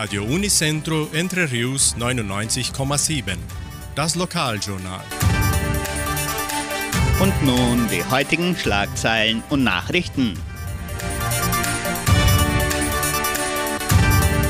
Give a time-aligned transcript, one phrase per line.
[0.00, 3.36] Radio Unicentro Entre Rius 99,7.
[3.94, 5.04] Das Lokaljournal.
[7.20, 10.38] Und nun die heutigen Schlagzeilen und Nachrichten.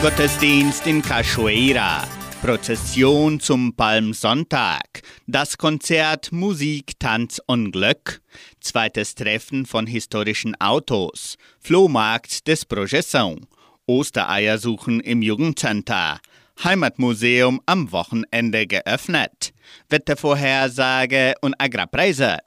[0.00, 2.06] Gottesdienst in Cachoeira.
[2.40, 5.02] Prozession zum Palmsonntag.
[5.26, 8.22] Das Konzert Musik, Tanz und Glück.
[8.60, 11.36] Zweites Treffen von historischen Autos.
[11.58, 13.40] Flohmarkt des Projeção.
[13.92, 16.18] Ostereier suchen im Jugendcenter.
[16.64, 19.52] Heimatmuseum am Wochenende geöffnet.
[19.90, 22.38] Wettervorhersage und Agrarpreise.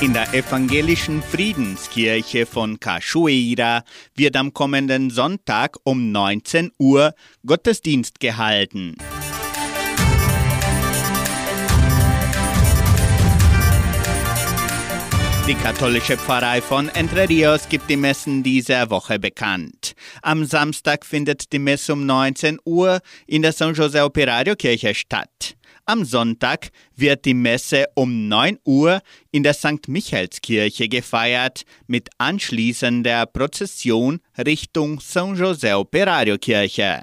[0.00, 3.84] In der evangelischen Friedenskirche von Cachoeira
[4.16, 7.14] wird am kommenden Sonntag um 19 Uhr
[7.46, 8.96] Gottesdienst gehalten.
[15.48, 19.96] Die katholische Pfarrei von Entre Rios gibt die Messen dieser Woche bekannt.
[20.22, 25.56] Am Samstag findet die Messe um 19 Uhr in der San José Operario Kirche statt.
[25.84, 29.00] Am Sonntag wird die Messe um 9 Uhr
[29.32, 29.88] in der St.
[29.88, 37.02] Michaelskirche gefeiert mit anschließender Prozession Richtung San José Operario Kirche.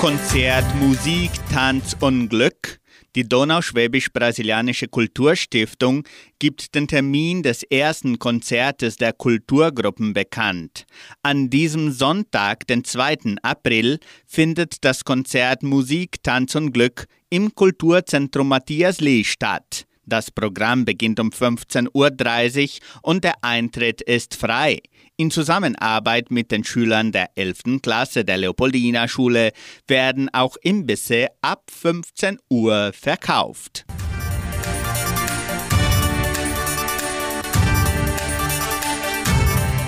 [0.00, 2.80] Konzert, Musik, Tanz und Glück.
[3.14, 6.04] Die Donauschwäbisch-Brasilianische Kulturstiftung
[6.38, 10.84] gibt den Termin des ersten Konzertes der Kulturgruppen bekannt.
[11.22, 13.36] An diesem Sonntag, den 2.
[13.42, 19.85] April, findet das Konzert Musik, Tanz und Glück im Kulturzentrum Matthias Lee statt.
[20.06, 24.80] Das Programm beginnt um 15.30 Uhr und der Eintritt ist frei.
[25.16, 27.80] In Zusammenarbeit mit den Schülern der 11.
[27.82, 29.52] Klasse der Leopoldina Schule
[29.88, 33.84] werden auch Imbisse ab 15 Uhr verkauft.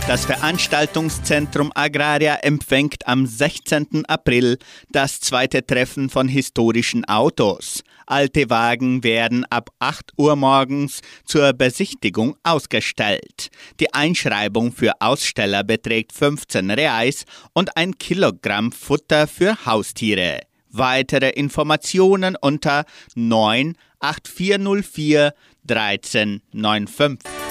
[0.08, 4.06] Das Veranstaltungszentrum Agraria empfängt am 16.
[4.06, 4.56] April
[4.90, 7.84] das zweite Treffen von historischen Autos.
[8.06, 13.50] Alte Wagen werden ab 8 Uhr morgens zur Besichtigung ausgestellt.
[13.80, 20.40] Die Einschreibung für Aussteller beträgt 15 Reais und ein Kilogramm Futter für Haustiere.
[20.70, 25.34] Weitere Informationen unter 98404
[25.68, 27.47] 1395.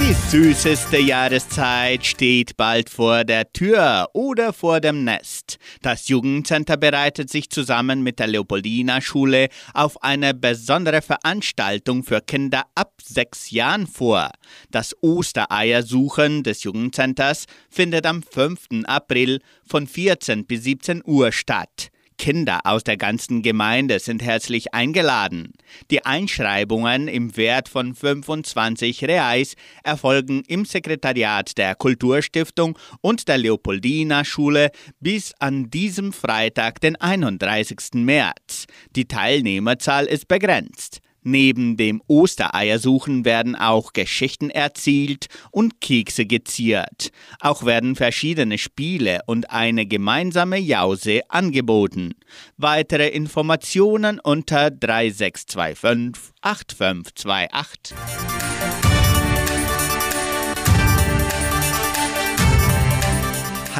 [0.00, 5.58] Die süßeste Jahreszeit steht bald vor der Tür oder vor dem Nest.
[5.82, 12.62] Das Jugendcenter bereitet sich zusammen mit der Leopoldina Schule auf eine besondere Veranstaltung für Kinder
[12.74, 14.30] ab sechs Jahren vor.
[14.70, 18.84] Das Ostereiersuchen des Jugendcenters findet am 5.
[18.86, 21.89] April von 14 bis 17 Uhr statt.
[22.20, 25.54] Kinder aus der ganzen Gemeinde sind herzlich eingeladen.
[25.90, 29.54] Die Einschreibungen im Wert von 25 Reais
[29.84, 34.70] erfolgen im Sekretariat der Kulturstiftung und der Leopoldina Schule
[35.00, 37.94] bis an diesem Freitag, den 31.
[37.94, 38.66] März.
[38.96, 41.00] Die Teilnehmerzahl ist begrenzt.
[41.22, 47.10] Neben dem Ostereiersuchen werden auch Geschichten erzählt und Kekse geziert.
[47.40, 52.14] Auch werden verschiedene Spiele und eine gemeinsame Jause angeboten.
[52.56, 58.39] Weitere Informationen unter 3625 8528.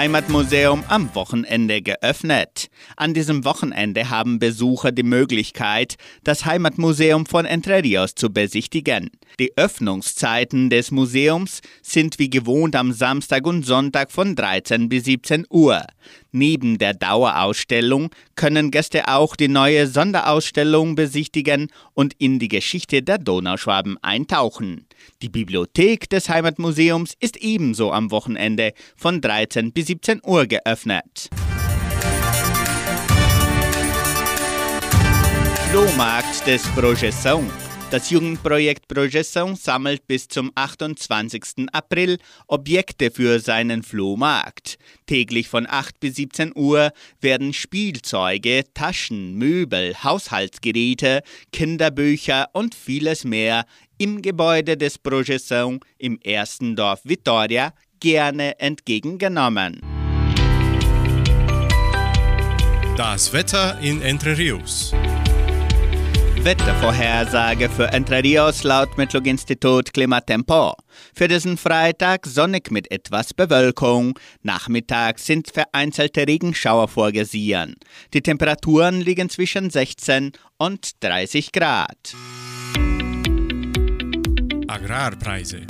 [0.01, 2.71] Heimatmuseum am Wochenende geöffnet.
[2.97, 9.11] An diesem Wochenende haben Besucher die Möglichkeit, das Heimatmuseum von Entre Rios zu besichtigen.
[9.39, 15.45] Die Öffnungszeiten des Museums sind wie gewohnt am Samstag und Sonntag von 13 bis 17
[15.51, 15.85] Uhr.
[16.33, 23.19] Neben der Dauerausstellung können Gäste auch die neue Sonderausstellung besichtigen und in die Geschichte der
[23.19, 24.87] Donauschwaben eintauchen.
[25.23, 31.31] Die Bibliothek des Heimatmuseums ist ebenso am Wochenende von 13 bis 17 Uhr geöffnet.
[35.71, 37.45] Flohmarkt des Projeção.
[37.91, 41.67] Das Jugendprojekt Projeção sammelt bis zum 28.
[41.73, 44.79] April Objekte für seinen Flohmarkt.
[45.07, 51.23] Täglich von 8 bis 17 Uhr werden Spielzeuge, Taschen, Möbel, Haushaltsgeräte,
[51.53, 53.65] Kinderbücher und vieles mehr
[53.99, 59.81] im Gebäude des Projeção im ersten Dorf Vitoria gerne entgegengenommen.
[62.97, 64.95] Das Wetter in Entre Rios.
[66.43, 70.73] Wettervorhersage für Entre Rios laut Metlog-Institut Klimatempo.
[71.15, 74.19] Für diesen Freitag sonnig mit etwas Bewölkung.
[74.43, 77.75] Nachmittags sind vereinzelte Regenschauer vorgesehen.
[78.15, 82.15] Die Temperaturen liegen zwischen 16 und 30 Grad.
[84.67, 85.61] Agrarpreise.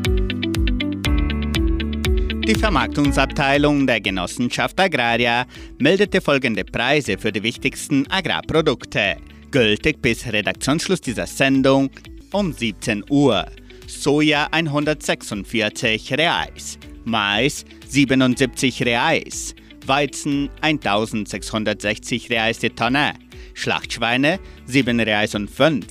[2.47, 5.47] Die Vermarktungsabteilung der Genossenschaft Agraria
[5.81, 9.17] meldete folgende Preise für die wichtigsten Agrarprodukte
[9.51, 11.91] gültig bis Redaktionsschluss dieser Sendung
[12.33, 13.47] um 17 Uhr.
[13.87, 19.55] Soja 146 Reais, Mais 77 Reais,
[19.87, 23.15] Weizen 1660 Reais die Tonne,
[23.55, 25.85] Schlachtschweine 7 Reais und 5.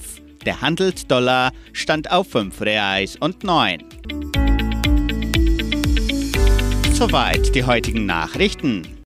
[0.45, 3.83] Der Handelsdollar stand auf 5 Reais und 9.
[6.93, 8.98] Soweit die heutigen Nachrichten.